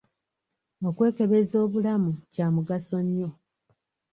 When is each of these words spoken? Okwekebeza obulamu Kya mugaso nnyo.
Okwekebeza 0.87 1.55
obulamu 1.65 2.11
Kya 2.33 2.47
mugaso 2.55 2.97
nnyo. 3.05 3.29